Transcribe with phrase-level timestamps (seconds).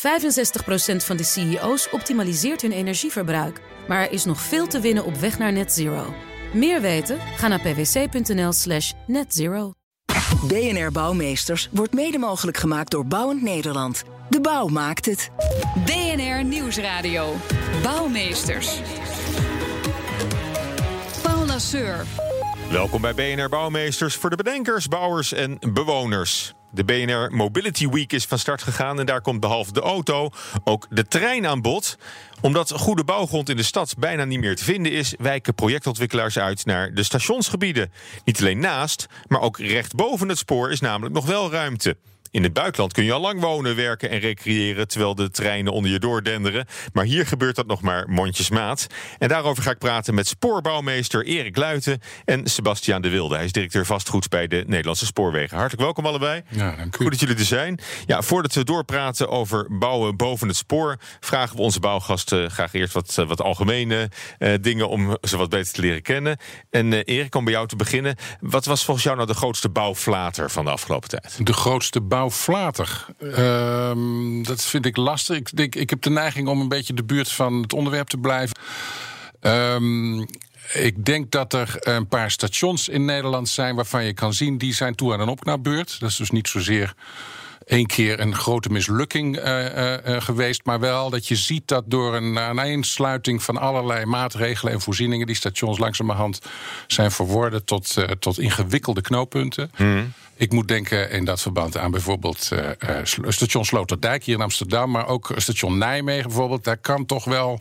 [0.00, 0.02] 65%
[0.96, 3.60] van de CEO's optimaliseert hun energieverbruik.
[3.88, 6.14] Maar er is nog veel te winnen op weg naar net zero.
[6.52, 7.18] Meer weten?
[7.36, 9.72] Ga naar pwc.nl slash netzero.
[10.46, 14.02] BNR Bouwmeesters wordt mede mogelijk gemaakt door Bouwend Nederland.
[14.28, 15.30] De bouw maakt het.
[15.84, 17.36] BNR Nieuwsradio.
[17.82, 18.80] Bouwmeesters.
[21.22, 22.04] Paul Lasseur.
[22.70, 26.54] Welkom bij BNR Bouwmeesters voor de bedenkers, bouwers en bewoners.
[26.72, 30.30] De BNR Mobility Week is van start gegaan en daar komt behalve de auto
[30.64, 31.98] ook de trein aan bod.
[32.40, 36.64] Omdat goede bouwgrond in de stad bijna niet meer te vinden is, wijken projectontwikkelaars uit
[36.64, 37.92] naar de stationsgebieden.
[38.24, 41.96] Niet alleen naast, maar ook recht boven het spoor is namelijk nog wel ruimte.
[42.30, 45.90] In het buitenland kun je al lang wonen, werken en recreëren terwijl de treinen onder
[45.90, 46.66] je doordenderen.
[46.92, 48.86] Maar hier gebeurt dat nog maar mondjesmaat.
[49.18, 53.34] En daarover ga ik praten met spoorbouwmeester Erik Luiten en Sebastiaan de Wilde.
[53.34, 55.56] Hij is directeur vastgoed bij de Nederlandse Spoorwegen.
[55.56, 56.42] Hartelijk welkom allebei.
[56.48, 57.02] Ja, dank u.
[57.02, 57.80] Goed dat jullie er zijn.
[58.06, 62.92] Ja, voordat we doorpraten over bouwen boven het spoor, vragen we onze bouwgasten graag eerst
[62.92, 66.38] wat, eh, wat algemene eh, dingen om ze wat beter te leren kennen.
[66.70, 68.16] En eh, Erik, om bij jou te beginnen.
[68.40, 71.46] Wat was volgens jou nou de grootste bouwflater van de afgelopen tijd?
[71.46, 73.06] De grootste bouwflater.
[73.18, 75.36] Ehm, dat vind ik lastig.
[75.36, 78.16] Ik, denk, ik heb de neiging om een beetje de buurt van het onderwerp te
[78.16, 78.56] blijven.
[79.40, 80.20] Ehm,
[80.72, 84.74] ik denk dat er een paar stations in Nederland zijn waarvan je kan zien die
[84.74, 86.00] zijn toe aan een opknapbeurt.
[86.00, 86.94] Dat is dus niet zozeer
[87.66, 90.60] één keer een grote mislukking uh, uh, geweest.
[90.64, 95.26] Maar wel dat je ziet dat door een aaneensluiting van allerlei maatregelen en voorzieningen.
[95.26, 96.40] die stations langzamerhand
[96.86, 99.70] zijn verworden tot, tot ingewikkelde knooppunten.
[99.76, 100.12] Mm.
[100.40, 102.50] Ik moet denken in dat verband aan bijvoorbeeld
[103.28, 104.90] station Sloterdijk hier in Amsterdam.
[104.90, 106.64] maar ook station Nijmegen bijvoorbeeld.
[106.64, 107.60] Daar kan toch wel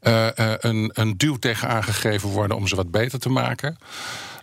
[0.00, 3.78] een, een duw tegen aangegeven worden om ze wat beter te maken.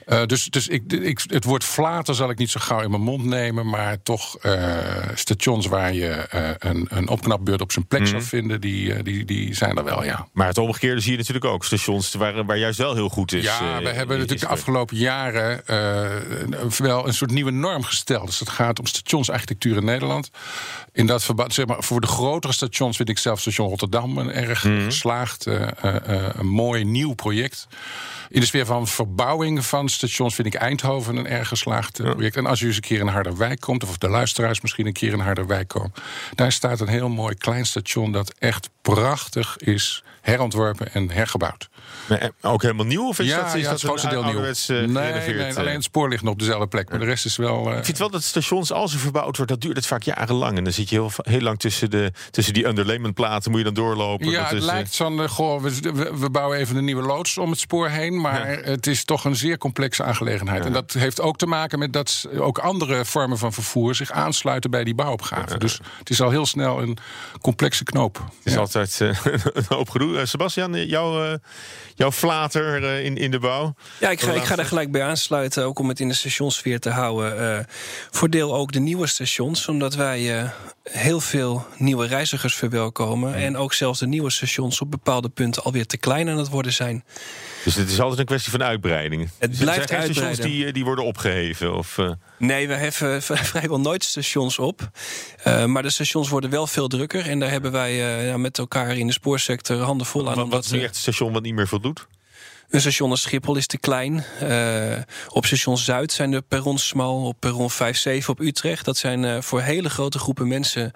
[0.10, 3.02] Uh, dus dus ik, ik, het woord flater zal ik niet zo gauw in mijn
[3.02, 3.70] mond nemen.
[3.70, 4.78] Maar toch uh,
[5.14, 8.08] stations waar je uh, een, een opknapbeurt op zijn plek mm.
[8.08, 10.28] zou vinden, die, die, die zijn er wel, ja.
[10.34, 11.66] Maar het omgekeerde zie je natuurlijk ook.
[11.66, 13.44] Stations waar, waar juist wel heel goed is.
[13.44, 15.62] Ja, we hebben natuurlijk de afgelopen jaren
[16.78, 18.26] wel een soort nieuwe norm gesteld.
[18.26, 20.30] Dus het gaat om stationsarchitectuur in Nederland.
[20.92, 24.32] In dat verband, zeg maar, voor de grotere stations vind ik zelf station Rotterdam een
[24.32, 24.84] erg mm.
[24.84, 27.68] geslaagd, een mooi nieuw project.
[28.30, 32.14] In de sfeer van verbouwing van stations vind ik Eindhoven een erg geslaagd ja.
[32.14, 32.36] project.
[32.36, 35.14] En als u eens een keer in Harderwijk komt, of de luisteraars misschien een keer
[35.14, 35.94] in Harderwijk komen,
[36.36, 41.70] daar staat een heel mooi klein station dat echt prachtig is herontworpen en hergebouwd.
[42.08, 43.08] Nee, ook helemaal nieuw?
[43.08, 44.44] Of is ja, dat, is ja, dat het grootste deel nieuw.
[44.44, 46.90] Uh, nee, nee, alleen het spoor ligt nog op dezelfde plek.
[46.90, 47.72] Maar de rest is wel...
[47.72, 47.78] Uh...
[47.78, 50.58] Ik vind wel dat stations, als ze verbouwd wordt, dat duurt het vaak jarenlang.
[50.58, 53.74] En dan zit je heel, heel lang tussen, de, tussen die underlayment-platen, moet je dan
[53.74, 54.30] doorlopen.
[54.30, 55.18] Ja, dat het is, lijkt zo'n...
[55.18, 58.22] Uh, goh, we, we, bouwen even een nieuwe loods om het spoor heen.
[58.22, 58.62] Maar ja.
[58.62, 60.60] het is toch een zeer complexe aangelegenheid.
[60.60, 60.66] Ja.
[60.66, 64.72] En dat heeft ook te maken met dat ook andere vormen van vervoer zich aansluiten
[64.72, 65.58] bij die bouwopgave.
[65.58, 66.98] Dus het is al heel snel een
[67.42, 68.18] complexe knoop.
[68.18, 70.26] Het is altijd een hoop gedoe.
[70.26, 71.38] Sebastian, jouw,
[72.00, 73.74] jouw flater uh, in, in de bouw?
[74.00, 76.80] Ja, ik ga, ik ga daar gelijk bij aansluiten, ook om het in de stationsfeer
[76.80, 77.42] te houden.
[77.42, 77.60] Uh,
[78.12, 80.50] voordeel ook de nieuwe stations, omdat wij uh,
[80.84, 83.36] heel veel nieuwe reizigers verwelkomen.
[83.36, 86.74] En ook zelfs de nieuwe stations op bepaalde punten alweer te klein aan het worden
[86.74, 87.04] zijn.
[87.64, 89.30] Dus het is altijd een kwestie van uitbreiding.
[89.38, 90.36] Het dus blijft zijn uitbreiden.
[90.36, 91.76] stations die, die worden opgeheven?
[91.76, 92.12] Of, uh...
[92.38, 93.22] Nee, we heffen
[93.52, 94.90] vrijwel nooit stations op.
[95.48, 97.26] Uh, maar de stations worden wel veel drukker.
[97.26, 100.36] En daar hebben wij uh, met elkaar in de spoorsector handen vol aan.
[100.36, 102.08] Wat, wat is nu echt een station wat niet meer voldoet?
[102.70, 104.24] Een station als Schiphol is te klein.
[104.44, 104.98] Uh,
[105.28, 107.26] op station Zuid zijn de perrons smal.
[107.26, 108.86] Op perron 5-7 op Utrecht.
[108.86, 110.92] Dat zijn uh, voor hele grote groepen mensen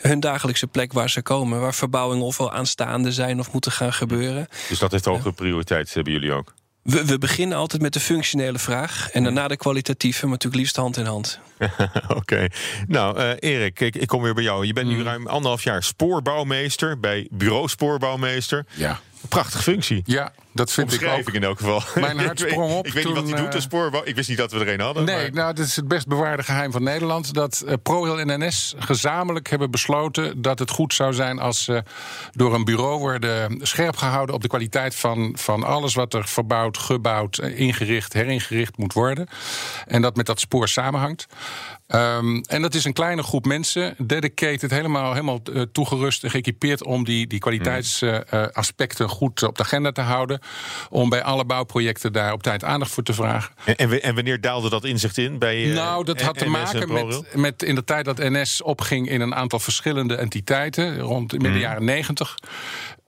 [0.00, 1.60] hun dagelijkse plek waar ze komen.
[1.60, 4.48] Waar verbouwingen ofwel aanstaande zijn of moeten gaan gebeuren.
[4.68, 6.54] Dus dat heeft hoge prioriteit, hebben jullie ook?
[6.82, 9.10] We, we, beginnen altijd met de functionele vraag.
[9.10, 11.38] En daarna de kwalitatieve, maar natuurlijk liefst hand in hand.
[11.58, 12.16] Oké.
[12.16, 12.50] Okay.
[12.86, 14.66] Nou, uh, Erik, ik, ik, kom weer bij jou.
[14.66, 15.02] Je bent nu mm.
[15.02, 18.66] ruim anderhalf jaar spoorbouwmeester bij Bureau Spoorbouwmeester.
[18.74, 19.00] Ja.
[19.28, 20.02] Prachtige functie.
[20.04, 21.30] Ja, dat vind ik ook.
[21.30, 21.82] in elk geval.
[21.94, 22.86] Mijn hart sprong op.
[22.86, 24.02] ik weet toen, niet wat hij doet, de spoorbouw.
[24.04, 25.04] Ik wist niet dat we er een hadden.
[25.04, 25.32] Nee, maar...
[25.32, 27.34] nou, dit is het best bewaarde geheim van Nederland.
[27.34, 31.82] Dat uh, ProRail en NS gezamenlijk hebben besloten dat het goed zou zijn als ze
[32.32, 36.78] door een bureau worden scherp gehouden op de kwaliteit van, van alles wat er verbouwd,
[36.78, 39.28] gebouwd, ingericht, heringericht moet worden.
[39.86, 41.26] En dat met dat spoor samenhangt.
[41.88, 45.42] Um, en dat is een kleine groep mensen, dedicated, helemaal, helemaal
[45.72, 50.40] toegerust en geëquipeerd om die, die kwaliteitsaspecten uh, goed op de agenda te houden.
[50.90, 53.54] Om bij alle bouwprojecten daar op tijd aandacht voor te vragen.
[53.64, 57.34] En, en, wanneer daalde dat inzicht in bij uh, Nou, dat had te maken met,
[57.34, 61.58] met in de tijd dat NS opging in een aantal verschillende entiteiten, rond midden mm.
[61.58, 62.34] jaren negentig.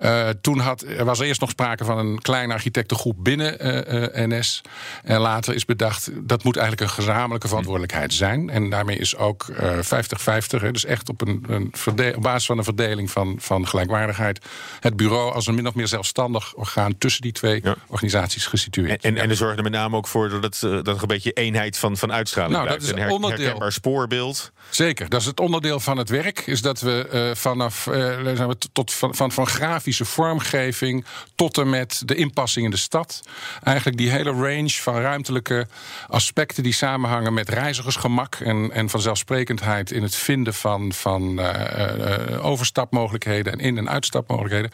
[0.04, 4.60] Uh, toen had, er was eerst nog sprake van een kleine architectengroep binnen uh, NS.
[5.02, 8.50] En later is bedacht dat moet eigenlijk een gezamenlijke verantwoordelijkheid zijn.
[8.50, 13.10] En daarmee is ook 50-50, dus echt op, een, een op basis van een verdeling
[13.10, 14.44] van, van gelijkwaardigheid,
[14.80, 19.04] het bureau als een min of meer zelfstandig orgaan tussen die twee organisaties gesitueerd.
[19.04, 21.32] En, en, en er zorgen er met name ook voor dat dat er een beetje
[21.32, 22.86] eenheid van, van uitstraling nou, blijft.
[22.86, 23.70] Dat is een onderdeel.
[23.70, 24.52] spoorbeeld.
[24.70, 26.46] Zeker, dat is het onderdeel van het werk.
[26.46, 29.46] Is dat we uh, vanaf uh, tot, van, van, van
[29.94, 31.04] grafische vormgeving
[31.34, 33.22] tot en met de inpassing in de stad.
[33.62, 35.66] Eigenlijk die hele range van ruimtelijke
[36.08, 43.52] aspecten die samenhangen met reizigersgemak en, en vanzelfsprekendheid in het vinden van, van uh, overstapmogelijkheden
[43.52, 44.70] en in- en uitstapmogelijkheden.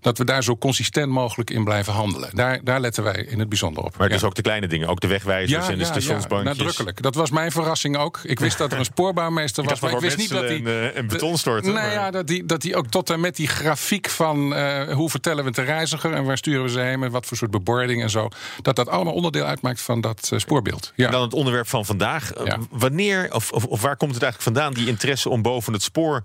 [0.00, 2.30] Dat we daar zo consistent mogelijk in blijven handelen.
[2.32, 3.96] Daar, daar letten wij in het bijzonder op.
[3.96, 6.56] Maar dus ook de kleine dingen, ook de wegwijzers en de stationsbankjes.
[6.56, 7.02] Ja, nadrukkelijk.
[7.02, 8.20] Dat was mijn verrassing ook.
[8.22, 10.62] Ik wist dat er een spoorbouwmeester was, maar ik wist niet dat hij...
[10.64, 11.72] En, en beton storten.
[11.72, 15.10] Nou ja, dat die, dat die ook tot en met die grafiek van uh, hoe
[15.10, 16.12] vertellen we het de reiziger...
[16.12, 18.28] en waar sturen we ze heen en wat voor soort bebording en zo...
[18.62, 20.92] dat dat allemaal onderdeel uitmaakt van dat uh, spoorbeeld.
[20.94, 21.06] Ja.
[21.06, 22.32] En dan het onderwerp van vandaag.
[22.44, 22.58] Ja.
[22.70, 26.22] Wanneer, of, of, of waar komt het eigenlijk vandaan, die interesse om boven het spoor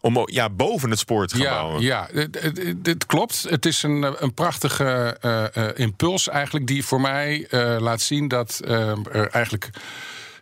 [0.00, 1.82] om ja, boven het spoor te gaan ja, bouwen.
[1.82, 2.08] Ja,
[2.76, 3.46] dit klopt.
[3.48, 8.28] Het is een, een prachtige uh, uh, impuls eigenlijk die voor mij uh, laat zien
[8.28, 9.70] dat er eigenlijk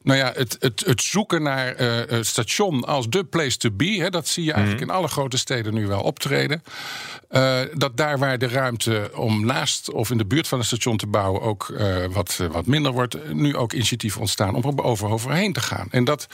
[0.09, 3.85] nou ja, het, het, het zoeken naar uh, het station als de place to be,
[3.85, 4.91] hè, dat zie je eigenlijk mm.
[4.91, 6.63] in alle grote steden nu wel optreden.
[7.31, 10.97] Uh, dat daar waar de ruimte om naast of in de buurt van een station
[10.97, 15.09] te bouwen ook uh, wat, wat minder wordt, nu ook initiatieven ontstaan om er over
[15.09, 15.89] overheen te gaan.
[15.91, 16.27] En dat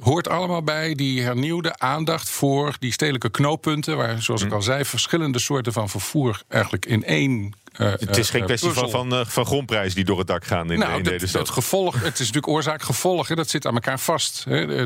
[0.00, 4.84] hoort allemaal bij die hernieuwde aandacht voor die stedelijke knooppunten, waar, zoals ik al zei,
[4.84, 9.24] verschillende soorten van vervoer eigenlijk in één uh, het is geen kwestie van, van, uh,
[9.24, 11.40] van grondprijs die door het dak gaan in, nou, in deze stad.
[11.40, 13.28] Het, gevolg, het is natuurlijk oorzaak-gevolg.
[13.28, 14.44] Dat zit aan elkaar vast.
[14.48, 14.82] Hè.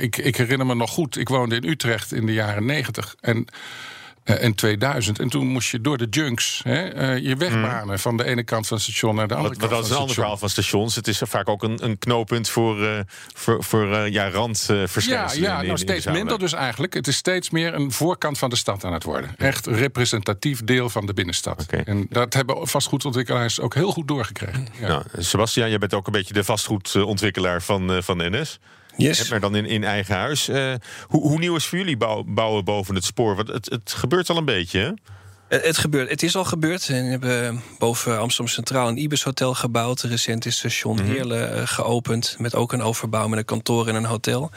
[0.00, 3.16] Ik, ik herinner me nog goed, ik woonde in Utrecht in de jaren negentig.
[3.20, 3.46] En
[4.30, 5.18] uh, in 2000.
[5.18, 7.98] En toen moest je door de junks hè, uh, je wegbanen mm.
[7.98, 9.70] van de ene kant van het station naar de andere kant.
[9.70, 10.94] Dat is een ander verhaal van stations.
[10.94, 12.98] Het is vaak ook een, een knooppunt voor, uh,
[13.34, 15.48] voor, voor ja, randverschijnselen.
[15.48, 16.94] Ja, ja nou, steeds minder dus eigenlijk.
[16.94, 19.34] Het is steeds meer een voorkant van de stad aan het worden.
[19.36, 21.62] Echt representatief deel van de binnenstad.
[21.62, 21.82] Okay.
[21.84, 24.68] En dat hebben vastgoedontwikkelaars ook heel goed doorgekregen.
[24.80, 24.88] Ja.
[24.88, 28.58] Nou, Sebastian, jij bent ook een beetje de vastgoedontwikkelaar van, van NS.
[29.00, 29.30] Yes.
[29.30, 30.48] Maar dan in, in eigen huis.
[30.48, 30.74] Uh,
[31.06, 33.36] hoe, hoe, nieuw is voor jullie bouw, bouwen boven het spoor?
[33.36, 34.90] Want het, het gebeurt al een beetje, hè?
[35.58, 36.86] Het, gebeurt, het is al gebeurd.
[36.86, 40.00] We hebben boven Amsterdam Centraal een Ibis Hotel gebouwd.
[40.00, 41.06] Recent is station -hmm.
[41.06, 42.36] Heerlen uh, geopend.
[42.38, 44.50] Met ook een overbouw met een kantoor en een hotel.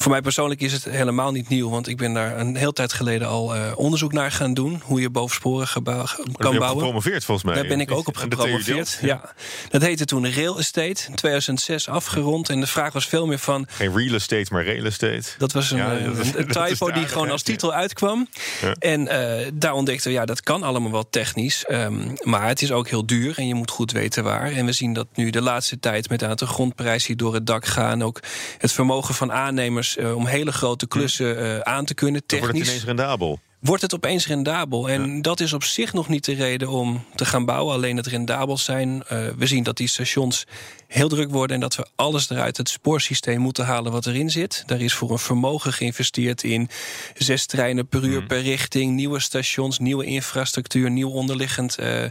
[0.00, 2.92] Voor mij persoonlijk is het helemaal niet nieuw, want ik ben daar een heel tijd
[2.92, 4.82] geleden al uh, onderzoek naar gaan doen.
[4.84, 6.68] Hoe je bovensporen kan bouwen.
[6.68, 7.54] gepromoveerd volgens mij.
[7.54, 8.98] Daar ben ik ook op gepromoveerd.
[9.00, 9.34] Ja.
[9.70, 12.48] Dat heette toen Rail Estate, in 2006 afgerond.
[12.48, 13.66] En de vraag was veel meer van.
[13.68, 15.22] Geen real estate, maar real estate.
[15.38, 18.28] Dat was een, ja, een, een, een typo die gewoon als titel uitkwam.
[18.60, 18.72] Ja.
[18.78, 21.64] En uh, daar ontdekten we, ja, dat kan allemaal wel technisch.
[21.68, 24.52] Um, maar het is ook heel duur en je moet goed weten waar.
[24.52, 27.46] En we zien dat nu de laatste tijd met een aantal grondprijzen die door het
[27.46, 28.02] dak gaan.
[28.02, 28.20] Ook
[28.58, 32.26] het vermogen van aannemers om hele grote klussen uh, aan te kunnen.
[32.26, 32.40] Technisch.
[32.40, 34.88] Dan wordt het ineens rendabel wordt het opeens rendabel.
[34.88, 35.22] En ja.
[35.22, 37.74] dat is op zich nog niet de reden om te gaan bouwen.
[37.74, 38.90] Alleen het rendabel zijn.
[39.12, 40.46] Uh, we zien dat die stations
[40.88, 44.62] heel druk worden en dat we alles eruit het spoorsysteem moeten halen wat erin zit.
[44.66, 46.68] Daar is voor een vermogen geïnvesteerd in
[47.14, 48.26] zes treinen per uur mm.
[48.26, 52.04] per richting, nieuwe stations, nieuwe infrastructuur, nieuw onderliggend uh,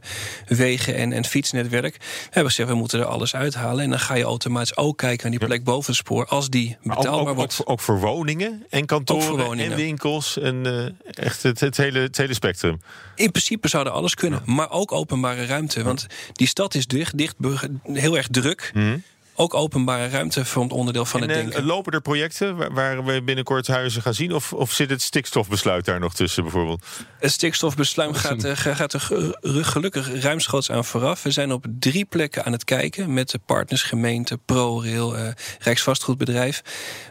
[0.47, 1.95] wegen en, en fietsnetwerk.
[1.97, 3.83] We hebben gezegd, we moeten er alles uithalen.
[3.83, 6.77] En dan ga je automatisch ook kijken naar die plek boven het spoor als die
[6.83, 7.51] betaalbaar ook, ook, wordt.
[7.51, 9.71] Ook voor, ook voor, woningen en kantoren woningen.
[9.71, 10.85] en winkels en uh,
[11.25, 12.81] echt het, het, hele, het hele spectrum.
[13.15, 14.53] In principe zouden alles kunnen, ja.
[14.53, 15.83] maar ook openbare ruimte.
[15.83, 17.35] Want die stad is dicht, dicht
[17.83, 18.71] heel erg druk.
[18.73, 19.03] Mm.
[19.39, 21.63] Ook openbare ruimte vormt onderdeel van en, het denken.
[21.63, 24.33] Lopen er projecten waar, waar, we binnenkort huizen gaan zien?
[24.33, 26.85] Of, of zit het stikstofbesluit daar nog tussen bijvoorbeeld?
[27.19, 29.01] Het stikstofbesluit gaat, uh, gaat er
[29.43, 31.23] gelukkig ruimschoots aan vooraf.
[31.23, 35.27] We zijn op drie plekken aan het kijken met de partners, gemeente, ProRail, uh,
[35.59, 36.61] Rijksvastgoedbedrijf,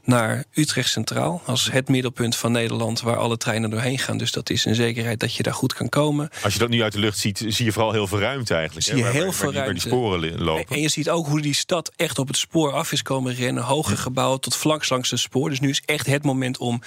[0.05, 4.19] naar Utrecht Centraal als het middelpunt van Nederland waar alle treinen doorheen gaan.
[4.19, 6.29] Dus dat is een zekerheid dat je daar goed kan komen.
[6.43, 8.87] Als je dat nu uit de lucht ziet, zie je vooral heel veel ruimte eigenlijk.
[8.87, 9.11] Zie je hè?
[9.11, 9.89] heel waar, veel waar, ruimte.
[9.89, 10.77] Waar die sporen lopen.
[10.77, 13.63] En je ziet ook hoe die stad echt op het spoor af is komen rennen.
[13.63, 15.49] Hoge gebouwen tot vlak langs het spoor.
[15.49, 16.81] Dus nu is echt het moment om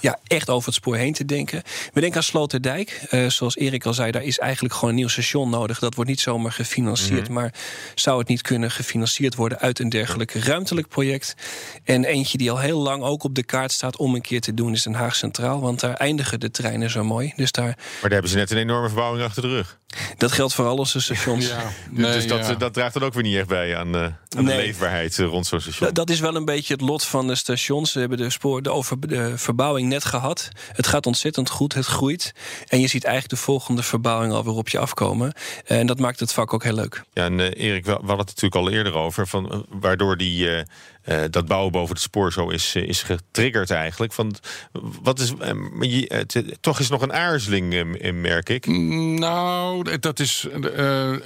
[0.00, 1.62] ja, echt over het spoor heen te denken.
[1.92, 3.06] We denken aan Sloterdijk.
[3.10, 5.78] Uh, zoals Erik al zei, daar is eigenlijk gewoon een nieuw station nodig.
[5.78, 7.20] Dat wordt niet zomaar gefinancierd.
[7.20, 7.34] Mm -hmm.
[7.34, 7.54] Maar
[7.94, 11.34] zou het niet kunnen gefinancierd worden uit een dergelijk ruimtelijk project?
[11.84, 14.54] En eentje die al heel lang ook op de kaart staat om een keer te
[14.54, 15.60] doen, is Den Haag Centraal.
[15.60, 17.32] Want daar eindigen de treinen zo mooi.
[17.36, 17.64] Dus daar...
[17.64, 19.78] Maar daar hebben ze net een enorme verbouwing achter de rug.
[20.16, 21.46] Dat geldt voor al onze stations.
[21.48, 22.54] Ja, dus dat, ja.
[22.54, 24.56] dat draagt dan ook weer niet echt bij aan, eh, aan de Nee.
[24.56, 25.86] leefbaarheid eh, rond zo'n station.
[25.86, 27.92] Dat- Dat is wel een beetje het lot van de stations.
[27.92, 30.48] Ze hebben de, spoor, de, over, de verbouwing net gehad.
[30.72, 32.32] Het gaat ontzettend goed, het groeit.
[32.68, 35.32] En je ziet eigenlijk de volgende verbouwing alweer op je afkomen.
[35.64, 37.02] En dat maakt het vak ook heel leuk.
[37.12, 39.26] Ja, en eh, Erik, we hadden het natuurlijk al eerder over.
[39.26, 40.64] Van, waardoor die, eh,
[41.04, 44.12] eh, dat bouwen boven het spoor zo is, eh, is getriggerd eigenlijk.
[44.12, 44.34] Van,
[45.02, 47.84] wat is, eh, maar je- het, toch is nog een aarzeling,
[48.14, 48.66] merk ik.
[48.66, 50.46] Nou, dat is,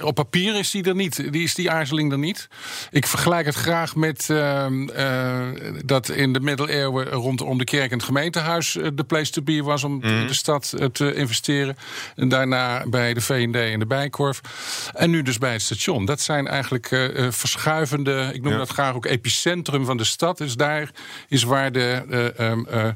[0.01, 1.31] op papier is die er niet.
[1.31, 2.47] Die is die aarzeling er niet.
[2.91, 5.47] Ik vergelijk het graag met ehm, eh,
[5.85, 9.63] dat in de middeleeuwen rondom de kerk en het gemeentehuis eh, de place to be
[9.63, 11.77] was om in de stad te investeren.
[12.15, 14.41] En daarna bij de V&D en de Bijkorf.
[14.93, 16.05] En nu dus bij het station.
[16.05, 16.87] Dat zijn eigenlijk
[17.29, 18.57] verschuivende, ik noem Ja.
[18.57, 20.37] dat graag ook epicentrum van de stad.
[20.37, 20.91] Dus daar
[21.27, 22.95] is waar de.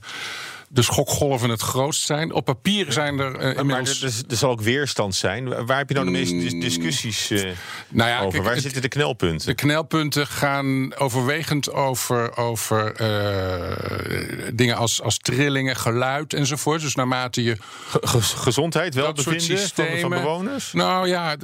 [0.73, 2.31] De schokgolven het grootst zijn.
[2.31, 4.01] Op papier zijn er eh, Maar inmiddels...
[4.01, 5.65] er, er- er zal ook weerstand zijn.
[5.65, 7.51] Waar heb je nou de meeste dis- discussies eh,
[7.89, 8.31] Nou ja, over?
[8.31, 9.47] kijk, Waar het- zitten de knelpunten?
[9.47, 16.81] De knelpunten gaan overwegend over, over eh, dingen als, als trillingen, geluid enzovoort.
[16.81, 19.59] Dus naarmate je Ge- ge- gezondheid, welbevinden
[20.01, 20.73] van, bewoners?
[20.73, 21.35] Nou ja,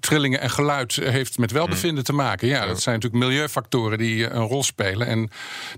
[0.00, 2.48] trillingen en geluid heeft met welbevinden te maken.
[2.48, 5.30] Ja, dat zijn natuurlijk milieufactoren die een rol spelen en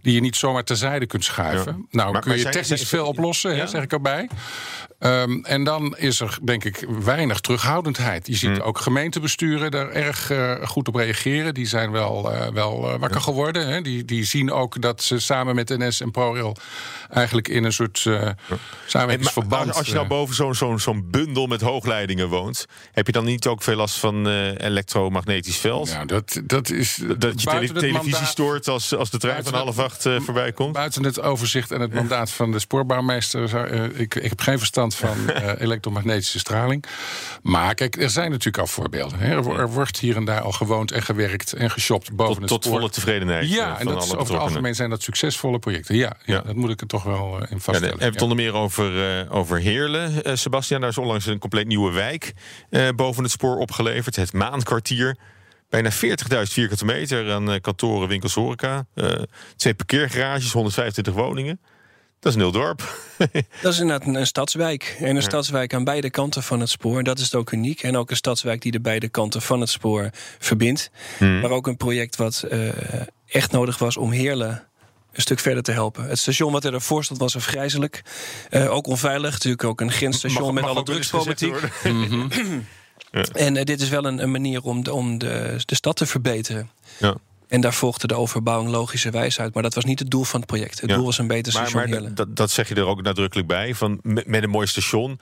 [0.02, 1.72] die je niet zomaar terzijde kunt schuiven.
[1.78, 1.86] Ja.
[1.90, 4.28] Nou, Maar- kun je technisch zijn- veel oplossen, hè, zeg ik erbij.
[5.04, 8.26] Ehm, en dan is er, denk ik, weinig terughoudendheid.
[8.26, 11.54] Je ziet ook gemeentebesturen daar erg eh, goed op reageren.
[11.54, 13.68] Die zijn wel, eh, wel eh, wakker geworden.
[13.68, 13.80] Hè.
[13.80, 16.56] Die, die zien ook dat ze samen met NS en ProRail
[17.10, 18.34] eigenlijk in een soort Hey,
[18.86, 19.68] samenwerkingsverband...
[19.68, 23.24] als, als je nou boven zo'n zo'n zo'n bundel met hoogleidingen woont, heb je dan
[23.24, 25.88] niet ook veel last van elektromagnetisch veld?
[25.88, 29.54] ja, dat, dat is Dat je tele- televisie mandaat- stoort als, als de trein van
[29.54, 30.72] half acht voorbij komt?
[30.72, 33.70] Buiten het overzicht en het mandaat van de spoorbouwmeester.
[34.00, 36.84] ik, ik heb geen verstand van eh, elektromagnetische straling.
[37.42, 39.18] Maar kijk, er zijn natuurlijk al voorbeelden.
[39.18, 39.30] Hè.
[39.34, 42.40] Er, wo- er wordt hier en daar al gewoond en gewerkt en geshopt boven Tot,
[42.42, 42.76] het tot spoor.
[42.78, 45.58] volle tevredenheid eh, Ja, van en dat is, alle over het algemeen zijn dat succesvolle
[45.58, 45.94] projecten.
[45.96, 46.40] Ja, ja, Ja.
[46.40, 47.80] dat moet ik er toch wel eh, in Ja, vaststellen.
[47.82, 48.20] hebben we het Ja.
[48.22, 50.24] onder meer over, eh, over Heerlen.
[50.24, 52.32] Eh, Sebastian, daar is onlangs een compleet nieuwe wijk
[52.70, 54.16] eh, boven het spoor opgeleverd.
[54.16, 55.16] Het Maankwartier.
[55.68, 58.86] Bijna 40.000 vierkante meter aan eh, kantoren, winkels, horeca.
[58.94, 59.12] Eh,
[59.56, 61.60] twee parkeergarages, 125 woningen.
[62.24, 62.98] Dat is een heel dorp.
[63.62, 64.96] Dat is inderdaad een, een stadswijk.
[65.00, 67.02] En een stadswijk aan beide kanten van het spoor.
[67.02, 67.82] Dat is het ook uniek.
[67.82, 70.90] En ook een stadswijk die de beide kanten van het spoor verbindt.
[71.18, 72.68] Maar ook een project wat eh,
[73.26, 74.64] echt nodig was om Heerlen
[75.12, 76.04] een stuk verder te helpen.
[76.08, 78.02] Het station wat er ervoor stond was afgrijzelijk.
[78.50, 79.32] Eh, ook onveilig.
[79.32, 81.58] Natuurlijk ook een grensstation met alle drugsproblematiek.
[81.82, 82.32] worden.
[83.32, 86.06] En eh, dit is wel een, een manier om, de, om de, de stad te
[86.06, 86.70] verbeteren.
[86.98, 87.16] Ja.
[87.48, 89.54] En daar volgde de overbouwing logischerwijs uit.
[89.54, 90.80] Maar dat was niet het doel van het project.
[90.80, 90.96] Het Ja.
[90.96, 92.14] doel was een beter Maar, station maar Heerlen.
[92.14, 93.74] dat, dat zeg je er ook nadrukkelijk bij.
[93.74, 95.20] Van, met, met een mooi station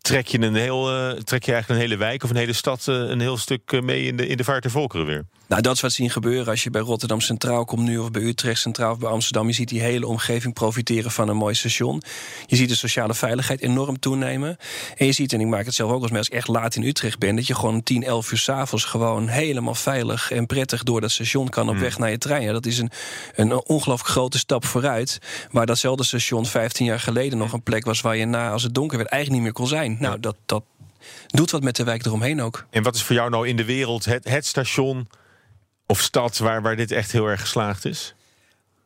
[0.00, 2.88] trek je, een heel, eh, trek je eigenlijk een hele wijk of een hele stad
[2.88, 5.24] eh, een heel stuk eh, mee in de, in de vaart der volkeren weer.
[5.48, 7.98] Nou, dat is wat zien gebeuren als je bij Rotterdam Centraal komt nu...
[7.98, 9.46] of bij Utrecht Centraal of bij Amsterdam.
[9.46, 12.02] Je ziet die hele omgeving profiteren van een mooi station.
[12.46, 14.56] Je ziet de sociale veiligheid enorm toenemen.
[14.96, 16.18] En je ziet, en ik maak het zelf ook als mee...
[16.18, 17.36] als ik echt laat in Utrecht ben...
[17.36, 20.82] dat je gewoon 10, 11 uur s'avonds gewoon helemaal veilig en prettig...
[20.82, 22.42] door dat station kan op weg naar je trein.
[22.42, 22.90] Ja, dat is een,
[23.34, 25.18] een ongelooflijk grote stap vooruit...
[25.50, 28.00] waar datzelfde station 15 jaar geleden nog een plek was...
[28.00, 29.96] waar je na, als het donker werd, eigenlijk niet meer kon zijn.
[30.00, 30.64] Nou, dat, dat
[31.26, 32.66] doet wat met de wijk eromheen ook.
[32.70, 35.08] En wat is voor jou nou in de wereld het, het station
[35.88, 38.14] of stad waar, waar dit echt heel erg geslaagd is?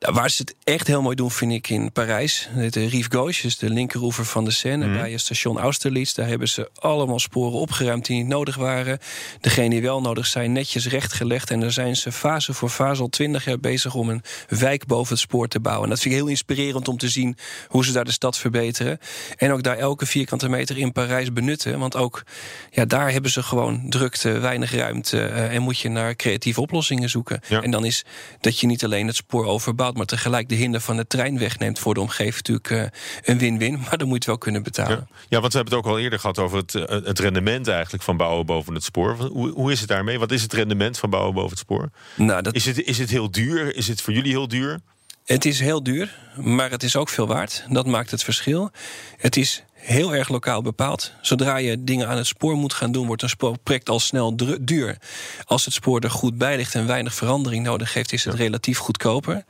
[0.03, 2.49] Ja, waar ze het echt heel mooi doen, vind ik in Parijs.
[2.51, 4.87] Het eh, Rive Gauche, dus de linkeroever van de Seine.
[4.87, 4.97] Mhm.
[4.99, 6.13] Bij het station Austerlitz.
[6.13, 8.99] Daar hebben ze allemaal sporen opgeruimd die niet nodig waren.
[9.41, 11.51] Degene die wel nodig zijn, netjes rechtgelegd.
[11.51, 15.13] En daar zijn ze fase voor fase al twintig jaar bezig om een wijk boven
[15.13, 15.85] het spoor te bouwen.
[15.85, 17.37] En dat vind ik heel inspirerend om te zien
[17.69, 18.99] hoe ze daar de stad verbeteren.
[19.37, 21.79] En ook daar elke vierkante meter in Parijs benutten.
[21.79, 22.23] Want ook
[22.71, 25.21] ja, daar hebben ze gewoon drukte, weinig ruimte.
[25.23, 27.41] eh, en moet je naar creatieve oplossingen zoeken.
[27.49, 27.63] Ja.
[27.63, 28.05] En dan is
[28.41, 31.79] dat je niet alleen het spoor overbouwt, maar tegelijk de hinder van de trein wegneemt
[31.79, 33.79] voor de omgeving natuurlijk eh, een win-win.
[33.79, 35.07] Maar dan moet je het wel kunnen betalen.
[35.11, 35.17] Ja.
[35.29, 38.03] ja, want we hebben het ook al eerder gehad over het, eh, het rendement eigenlijk
[38.03, 39.17] van bouwen boven het spoor.
[39.17, 40.19] Hoe, hoe is het daarmee?
[40.19, 41.91] Wat is het rendement van bouwen boven het spoor?
[42.15, 43.77] Nou, dat, Is het, is het heel duur?
[43.77, 44.81] Is het voor jullie heel duur?
[45.25, 47.65] het is heel duur, maar het is ook veel waard.
[47.69, 48.71] Dat maakt het verschil.
[49.17, 51.13] Het is heel erg lokaal bepaald.
[51.21, 54.97] Zodra je dingen aan het spoor moet gaan doen, wordt een spoorproject al snel duur.
[55.45, 58.79] Als het spoor er goed bij ligt en weinig verandering nodig heeft, is het relatief
[58.79, 59.45] goedkoper.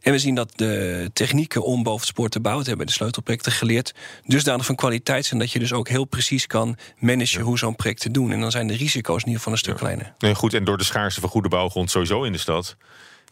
[0.00, 3.52] En we zien dat de technieken om boven het spoor te bouwen, hebben de sleutelprojecten
[3.52, 3.94] geleerd,
[4.26, 8.00] dusdanig van kwaliteit zijn dat je dus ook heel precies kan managen hoe zo'n project
[8.00, 8.32] te doen.
[8.32, 10.12] En dan zijn de risico's in ieder geval een stuk kleiner.
[10.18, 12.76] Nee, goed, en door de schaarste van goede bouwgrond sowieso in de stad...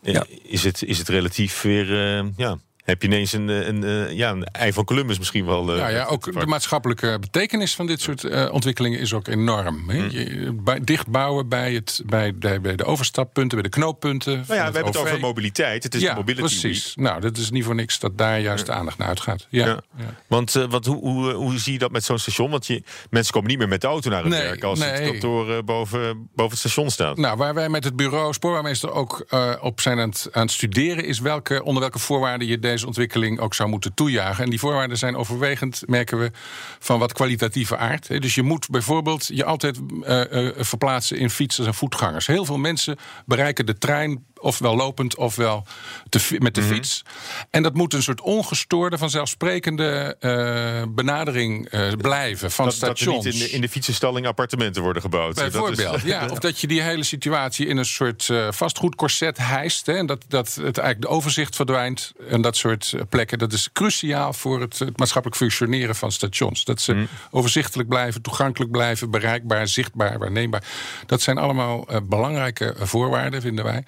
[0.03, 0.25] eh, Ja.
[0.43, 2.17] is, het, is het relatief weer...
[2.19, 5.45] eh, ja, heb je ineens een, eh, een, een, ja, een ei van Columbus misschien
[5.45, 5.71] wel.
[5.71, 9.89] Uh, nou ja, ook de maatschappelijke betekenis van dit soort uh, ontwikkelingen is ook enorm.
[9.89, 9.97] Hè?
[9.97, 14.33] Je, bij, dicht bouwen bij, het, bij, de, bij de overstappunten, bij de knooppunten.
[14.33, 15.83] Nou ja, we hebben het over mobiliteit.
[15.83, 16.93] Het is ja, mobility precies.
[16.95, 19.47] Nou, dat is niet voor niks dat daar juist de aandacht naar uitgaat.
[19.51, 19.67] Ja.
[19.67, 20.15] ja.
[20.27, 22.51] Want wat, hoe, hoe, hoe zie je dat met zo'n station?
[22.51, 24.91] Want je, mensen komen niet meer met de auto naar het nee, werk als nee.
[24.91, 27.17] het kantoor boven, boven het station staat.
[27.17, 29.27] Nou, waar wij met het bureau Spoorbaarmeester ook
[29.61, 33.55] op zijn aan het, aan het studeren, is welke, onder welke voorwaarden je ontwikkeling ook
[33.55, 34.45] zou moeten toejagen.
[34.45, 36.31] En die voorwaarden zijn overwegend, merken we,
[36.79, 38.23] van wat kwalitatieve aard.
[38.23, 42.27] Dus je moet bijvoorbeeld je altijd uh, uh, verplaatsen in fietsers en voetgangers.
[42.27, 45.67] Heel veel mensen bereiken de trein ofwel lopend ofwel
[46.09, 46.73] te, met de Mhm.
[46.73, 47.03] fiets.
[47.51, 53.25] En dat moet een soort ongestoorde, vanzelfsprekende uh, benadering uh, blijven van dat, stations.
[53.25, 55.35] Dat er niet in de, in de fietsenstalling appartementen worden gebouwd.
[55.35, 56.27] Bijvoorbeeld, dat is, ja.
[56.31, 59.87] Of dat je die hele situatie in een soort uh, vastgoedkorset hijst.
[59.87, 62.13] Hè, en dat, dat het eigenlijk de overzicht verdwijnt.
[62.29, 63.39] En dat soort plekken.
[63.39, 66.65] Dat is cruciaal voor het, het maatschappelijk functioneren van stations.
[66.65, 67.09] Dat ze Mm.
[67.31, 70.63] overzichtelijk blijven, toegankelijk blijven, bereikbaar, zichtbaar, waarneembaar.
[71.07, 73.85] Dat zijn allemaal belangrijke voorwaarden, vinden wij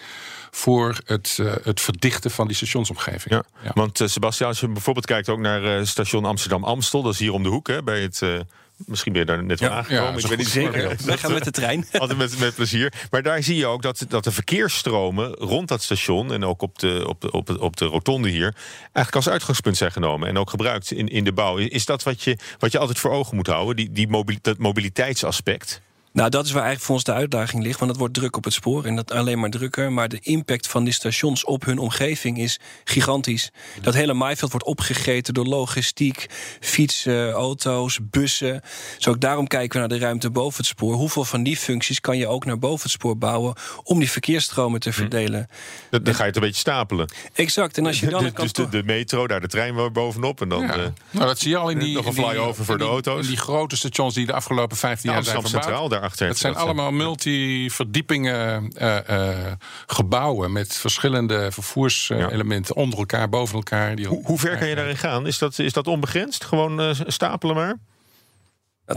[0.55, 3.35] voor het, uh, het verdichten van die stationsomgeving.
[3.35, 3.71] Ja, ja.
[3.75, 7.33] Want uh, Sebastian, als je bijvoorbeeld kijkt ook naar uh, station Amsterdam-Amstel, dat is hier
[7.33, 8.23] om de hoek hè, bij het.
[8.87, 10.13] Misschien ben je daar net wel ja, aangekomen.
[10.13, 10.97] Ja, ik weet niet zeker.
[11.05, 11.87] Wij gaan met de trein.
[11.93, 12.93] Altijd met, met plezier.
[13.11, 16.33] Maar daar zie je ook dat, dat de verkeersstromen rond dat station...
[16.33, 18.55] en ook op de, op, de, op, de, op de rotonde hier...
[18.81, 20.29] eigenlijk als uitgangspunt zijn genomen.
[20.29, 21.57] En ook gebruikt in, in de bouw.
[21.57, 23.77] Is dat wat je, wat je altijd voor ogen moet houden?
[23.77, 25.81] Die, die dat mobiliteitsaspect?
[26.15, 27.79] Nou, dat is waar eigenlijk voor ons de uitdaging ligt.
[27.79, 29.93] Want het wordt druk op het spoor en dat alleen maar drukker.
[29.93, 33.51] Maar de impact van die stations op hun omgeving is gigantisch.
[33.83, 36.27] Dat hele maaiveld wordt opgegeten door logistiek,
[36.61, 38.63] fietsen, auto's, bussen.
[38.97, 40.95] Dus ook daarom kijken we naar de ruimte boven het spoor.
[40.95, 44.81] Hoeveel van die functies kan je ook naar boven het spoor bouwen om die verkeersstromen
[44.81, 45.49] te verdelen?
[45.91, 47.09] Dan, dan ga je het een beetje stapelen.
[47.33, 47.79] Exact.
[47.79, 50.41] En als je dan dus, dus de, de, metro, daar de trein weer bovenop.
[50.41, 50.77] En dan ja.
[50.77, 51.95] uh, nou, dat zie je al in die.
[51.95, 53.23] nog een flyover voor de auto's.
[53.23, 55.65] In die grote stations die de afgelopen 15 jaar zijn verbouwd.
[55.65, 56.29] Centraal daarachter.
[56.29, 59.53] Het zijn allemaal multi-verdiepingen uh, uh,
[59.87, 62.83] gebouwen met verschillende vervoerselementen ja.
[62.83, 63.97] onder elkaar, boven elkaar.
[63.97, 65.27] Die hoe, hoe ver kan je daarin gaan?
[65.27, 66.45] Is dat, is dat onbegrensd?
[66.45, 67.77] Gewoon uh, stapelen maar?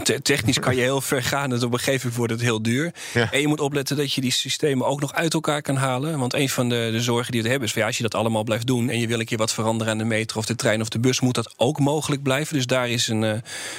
[0.02, 1.52] Te technisch kan je heel ver gaan.
[1.52, 2.92] En op een gegeven moment wordt het heel duur.
[3.14, 3.32] Ja.
[3.32, 6.18] En je moet opletten dat je die systemen ook nog uit elkaar kan halen.
[6.18, 7.72] Want een van de, de zorgen die we hebben is...
[7.72, 8.90] Van, ja, als je dat allemaal blijft doen...
[8.90, 10.98] en je wil een keer wat veranderen aan de metro of de trein of de
[10.98, 11.20] bus...
[11.20, 12.54] moet dat ook mogelijk blijven.
[12.54, 13.32] Dus daar is een, uh,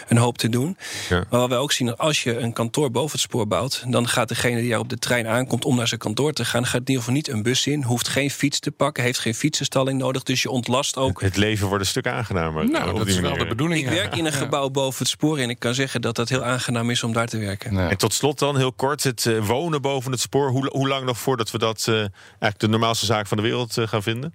[0.08, 0.78] een hoop te doen.
[1.10, 1.26] Ja.
[1.30, 3.84] Maar wat wij ook zien, dat als je een kantoor boven het spoor bouwt...
[3.88, 6.66] dan gaat degene die daar op de trein aankomt om naar zijn kantoor te gaan...
[6.66, 9.04] gaat in ieder geval niet een bus in, hoeft geen fiets te pakken...
[9.04, 11.22] heeft geen fietsenstalling nodig, dus je ontlast ook...
[11.22, 12.70] Het leven wordt een stuk aangenamer.
[12.70, 13.82] Nou, dat is wel de bedoeling.
[13.82, 15.38] Ik werk in een gebouw boven het spoor...
[15.38, 17.74] en ik kan zeggen dat dat heel aangenaam is om daar te werken.
[17.74, 17.90] Ja.
[17.90, 20.50] En tot slot dan heel kort, het uh, wonen boven het spoor.
[20.50, 23.78] Hoe, hoe, lang nog voordat we dat uh, eigenlijk de normaalste zaak van de wereld
[23.78, 24.34] uh, gaan vinden?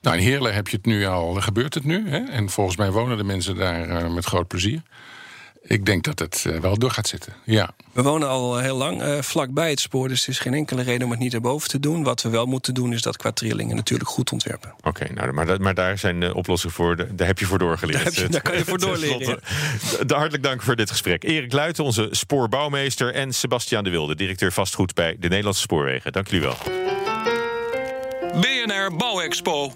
[0.00, 2.10] Nou, in Heerlen heb je het nu al, gebeurt het nu.
[2.10, 2.18] Hè?
[2.18, 4.82] En volgens mij wonen de mensen daar met groot plezier.
[5.62, 7.74] Ik denk dat het wel door gaat zitten, ja.
[7.92, 11.04] We wonen al heel lang uh, vlakbij het spoor, dus er is geen enkele reden
[11.04, 12.02] om het niet erboven te doen.
[12.02, 14.74] Wat we wel moeten doen, is dat qua trillingen natuurlijk goed ontwerpen.
[14.76, 17.58] Oké, okay, nou, maar, maar, daar zijn de oplossingen voor, de, daar heb je voor
[17.58, 18.04] doorgeleerd.
[18.04, 19.40] Daar, je, daar kan je voor doorleren.
[20.06, 21.24] Hartelijk dank voor dit gesprek.
[21.24, 26.12] Erik Luiten, onze spoorbouwmeester, en Sebastiaan de Wilde, directeur vastgoed bij de Nederlandse Spoorwegen.
[26.12, 26.56] Dank jullie wel.
[28.40, 29.72] BNR Bouwexpo.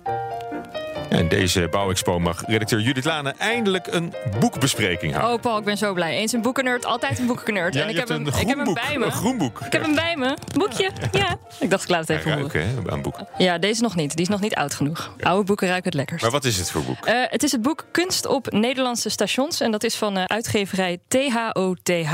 [1.17, 5.35] En deze bouwexpo mag redacteur Judith Lane eindelijk een boekbespreking houden.
[5.35, 6.17] Oh Paul, ik ben zo blij.
[6.17, 7.75] Eens een boekennerd, altijd een boekennerd.
[7.75, 9.05] Ja, en ik heb, hem, ik heb hem bij me.
[9.05, 9.61] Een groen boek.
[9.61, 10.37] Ik heb hem bij me.
[10.55, 11.39] Boekje, ja.
[11.61, 13.19] Ik dacht, ik laat het even ja, ruiken, hè, aan boek.
[13.39, 14.11] Ja, deze nog niet.
[14.11, 15.11] Die is nog niet oud genoeg.
[15.17, 15.29] Ja.
[15.29, 16.23] Oude boeken ruiken het lekkerst.
[16.23, 17.09] Maar wat is het voor boek?
[17.09, 19.61] Uh, het is het boek Kunst op Nederlandse stations.
[19.61, 22.13] En dat is van uh, uitgeverij THOTH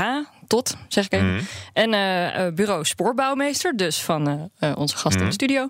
[0.53, 1.25] tot, zeg ik even.
[1.25, 1.37] Mhm.
[1.37, 1.47] Mm.
[1.73, 5.21] En uh, bureau Spoorbouwmeester, dus van uh, onze gast mm.
[5.21, 5.67] in de studio.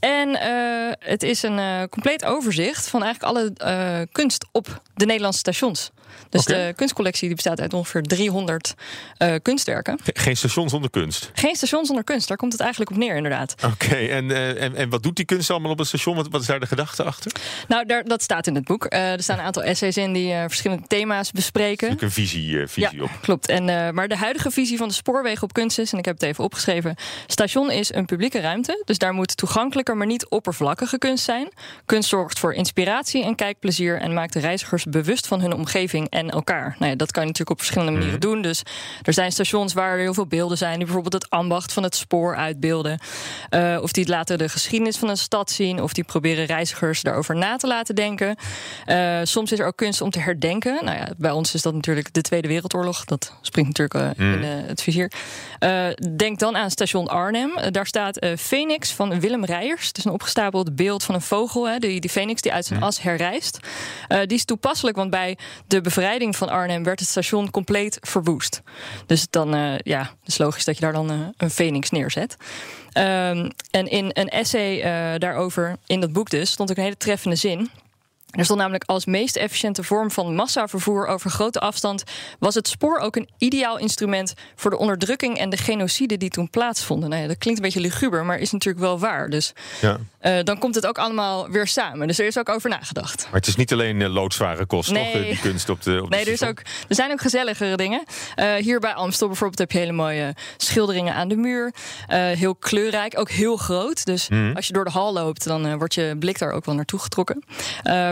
[0.00, 5.90] En uh, het is een compleet overzicht van eigenlijk alle kunst op de Nederlandse stations.
[6.28, 6.66] Dus okay.
[6.66, 8.74] de kunstcollectie die bestaat uit ongeveer 300
[9.18, 9.98] uh, kunstwerken.
[10.02, 11.30] Ge geen station zonder kunst?
[11.34, 13.54] Geen station zonder kunst, daar komt het eigenlijk op neer inderdaad.
[13.64, 16.16] Oké, okay, en, uh, en, en wat doet die kunst allemaal op een station?
[16.16, 17.32] Wat, wat is daar de gedachte achter?
[17.68, 18.92] Nou, daar, dat staat in het boek.
[18.92, 21.88] Uh, er staan een aantal essays in die verschillende thema's bespreken.
[21.88, 23.10] Er een visie, visie ja, op.
[23.20, 23.48] klopt.
[23.48, 26.22] En, maar de huidige visie van de spoorwegen op kunst is, en ik heb het
[26.22, 26.94] even opgeschreven...
[27.26, 29.96] station is een publieke ruimte, dus daar moet toegankelijker...
[29.96, 31.48] maar niet oppervlakkige kunst zijn.
[31.86, 34.00] Kunst zorgt voor inspiratie en kijkplezier...
[34.00, 36.76] en maakt de reizigers bewust van hun omgeving en elkaar.
[36.78, 38.20] Nou ja, dat kan je natuurlijk op verschillende manieren mm.
[38.20, 38.42] doen.
[38.42, 38.62] Dus
[39.02, 40.76] er zijn stations waar er heel veel beelden zijn...
[40.76, 42.98] die bijvoorbeeld het ambacht van het spoor uitbeelden.
[43.50, 45.82] Uh, of die laten de geschiedenis van een stad zien...
[45.82, 48.36] of die proberen reizigers daarover na te laten denken.
[48.86, 50.84] Uh, soms is er ook kunst om te herdenken.
[50.84, 53.04] Nou ja, bij ons is dat natuurlijk de Tweede Wereldoorlog.
[53.04, 55.12] Dat springt natuurlijk in uh, het vizier.
[55.60, 57.52] Uh, denk dan aan station Arnhem.
[57.70, 59.86] Daar staat Phoenix van Willem Reijers.
[59.86, 62.82] Het is een opgestapeld beeld van een vogel, hè, die, die Phoenix die uit zijn
[62.82, 63.58] as herrijst.
[64.08, 68.62] die is toepasselijk, want bij de bevrijding van Arnhem werd het station compleet verwoest.
[69.06, 72.36] Dus dan ja, het is logisch dat je daar dan een Phoenix neerzet.
[72.94, 74.82] Um, en in een essay
[75.18, 77.70] daarover, in dat boek dus, stond ook een hele treffende zin.
[78.30, 82.04] Er stond namelijk als meest efficiënte vorm van massavervoer over grote afstand
[82.38, 86.50] was het spoor ook een ideaal instrument voor de onderdrukking en de genocide die toen
[86.50, 87.08] plaatsvonden.
[87.08, 89.30] Nou ja, dat klinkt een beetje luguber, maar is natuurlijk wel waar.
[89.30, 89.98] Dus ja.
[90.22, 92.06] uh, dan komt het ook allemaal weer samen.
[92.06, 93.22] Dus er is ook over nagedacht.
[93.22, 95.12] Maar het is niet alleen uh, loodzware kost, nee.
[95.12, 95.22] toch?
[95.22, 96.00] Die kunst op de.
[96.02, 98.02] Op nee, er, is ook, er zijn ook gezelligere dingen.
[98.58, 101.72] Hier bij Amstel bijvoorbeeld heb je hele mooie schilderingen aan de muur.
[102.08, 104.04] heel kleurrijk, ook heel groot.
[104.04, 104.56] Dus mm.
[104.56, 107.44] als je door de hal loopt, dan wordt je blik daar ook wel naartoe getrokken.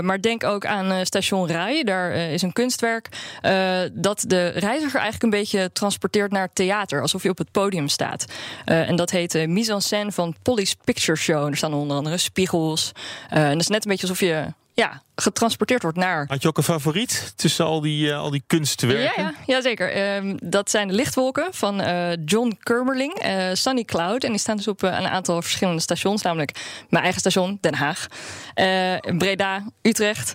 [0.08, 1.84] Maar denk ook aan uh, station Rai.
[1.84, 3.08] Daar uh, is een kunstwerk
[3.42, 7.00] uh, dat de reiziger eigenlijk een beetje transporteert naar theater.
[7.00, 8.24] Alsof je op het podium staat.
[8.64, 11.44] en dat heet Mise en scène van Polly's Picture Show.
[11.44, 12.92] En er staan onder andere spiegels.
[13.28, 16.24] en dat is net een beetje alsof je ja, getransporteerd wordt naar.
[16.28, 19.02] Had je ook een favoriet tussen al die, uh, al die kunstwerken?
[19.02, 20.22] Ja, ja, ja zeker.
[20.24, 24.24] Uh, dat zijn de lichtwolken van uh, John Kermerling, uh, Sunny Cloud.
[24.24, 26.50] En die staan dus op een aantal verschillende stations, namelijk
[26.88, 28.06] mijn eigen station, Den Haag,
[29.18, 30.34] Breda, Utrecht.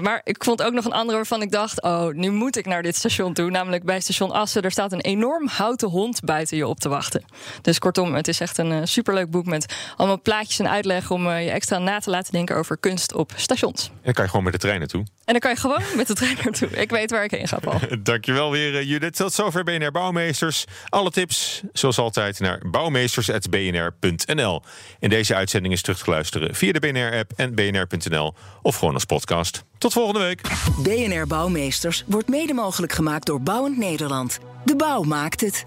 [0.00, 2.82] maar ik vond ook nog een andere waarvan ik dacht: oh, nu moet ik naar
[2.82, 3.50] dit station toe.
[3.50, 4.62] Namelijk bij station Assen.
[4.62, 7.24] Er staat een enorm houten hond buiten je op te wachten.
[7.62, 11.50] Dus kortom, het is echt een superleuk boek met allemaal plaatjes en uitleg om je
[11.50, 13.90] extra na te laten denken over kunst op stations.
[14.02, 15.00] En dan kan je gewoon met de trein naartoe.
[15.00, 16.68] En dan kan je gewoon met de trein naartoe.
[16.68, 17.80] Ik weet waar ik heen ga, Paul.
[18.02, 19.16] Dankjewel weer, uh, Judith.
[19.16, 20.64] Tot zover BNR Bouwmeesters.
[20.88, 24.62] Alle tips, zoals altijd, naar bouwmeesters.bnr.nl.
[25.00, 29.04] En deze uitzending is terug te luisteren via de BNR-app en bnr.nl of gewoon als
[29.04, 29.64] podcast.
[29.78, 30.40] Tot volgende week.
[30.78, 34.38] BNR Bouwmeesters wordt mede mogelijk gemaakt door Bouwend Nederland.
[34.64, 35.66] De bouw maakt het.